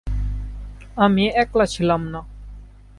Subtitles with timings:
[0.97, 2.21] আমি একলা ছিলাম না।